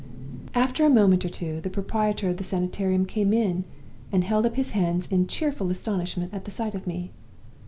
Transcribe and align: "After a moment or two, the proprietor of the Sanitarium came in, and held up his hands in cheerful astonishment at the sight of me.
"After 0.55 0.83
a 0.83 0.89
moment 0.89 1.23
or 1.25 1.29
two, 1.29 1.61
the 1.61 1.69
proprietor 1.69 2.27
of 2.31 2.37
the 2.37 2.43
Sanitarium 2.43 3.05
came 3.05 3.31
in, 3.33 3.65
and 4.11 4.23
held 4.23 4.47
up 4.47 4.55
his 4.55 4.71
hands 4.71 5.05
in 5.11 5.27
cheerful 5.27 5.69
astonishment 5.69 6.33
at 6.33 6.45
the 6.45 6.49
sight 6.49 6.73
of 6.73 6.87
me. 6.87 7.11